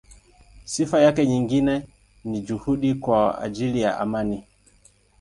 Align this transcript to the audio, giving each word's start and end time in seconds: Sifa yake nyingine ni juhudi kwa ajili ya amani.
Sifa 0.65 1.01
yake 1.01 1.25
nyingine 1.25 1.87
ni 2.23 2.41
juhudi 2.41 2.93
kwa 2.95 3.41
ajili 3.41 3.81
ya 3.81 3.99
amani. 3.99 4.43